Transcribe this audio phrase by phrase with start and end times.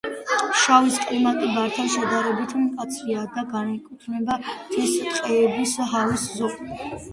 [0.51, 6.69] ფშავის კლიმატი ბართან შედარებით მკაცრია და განეკუთვნება მთის ტყეების ჰავის ზოლს.